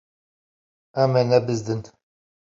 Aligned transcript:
Em 1.01 1.11
ê 1.21 1.23
nebizdin. 1.29 1.81